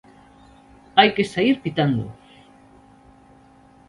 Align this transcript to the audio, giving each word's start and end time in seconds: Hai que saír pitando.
Hai 0.97 1.09
que 1.15 1.29
saír 1.33 1.55
pitando. 1.63 2.05